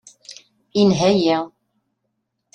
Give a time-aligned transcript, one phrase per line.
[0.81, 1.37] Inha-yi.